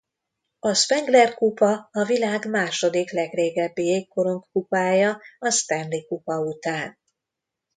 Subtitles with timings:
[0.59, 6.97] A Spengler-kupa a világ második legrégebbi jégkorong kupája a Stanley-kupa után.